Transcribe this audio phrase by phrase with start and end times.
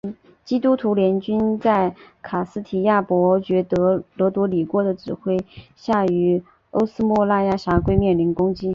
[0.43, 3.63] 基督徒联军在卡斯提亚伯爵
[4.15, 5.37] 罗德里哥的指挥
[5.75, 8.69] 下于欧斯莫奎拉峡谷面临攻击。